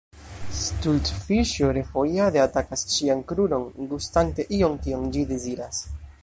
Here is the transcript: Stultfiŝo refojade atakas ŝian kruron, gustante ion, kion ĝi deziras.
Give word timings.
Stultfiŝo 0.59 1.69
refojade 1.77 2.41
atakas 2.45 2.85
ŝian 2.95 3.21
kruron, 3.33 3.69
gustante 3.93 4.47
ion, 4.61 4.81
kion 4.87 5.05
ĝi 5.19 5.29
deziras. 5.35 5.85